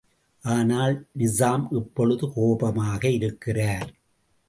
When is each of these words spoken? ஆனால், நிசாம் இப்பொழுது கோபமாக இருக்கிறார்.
ஆனால், 0.43 1.07
நிசாம் 1.17 1.65
இப்பொழுது 1.71 2.31
கோபமாக 2.33 3.09
இருக்கிறார். 3.09 3.89